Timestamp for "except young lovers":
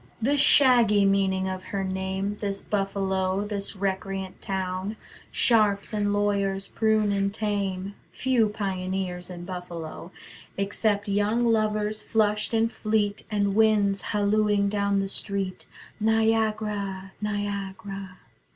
10.57-12.01